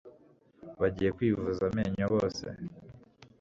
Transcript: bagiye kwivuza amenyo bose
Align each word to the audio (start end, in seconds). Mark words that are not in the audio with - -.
bagiye 0.79 1.09
kwivuza 1.17 1.61
amenyo 1.69 2.05
bose 2.13 2.45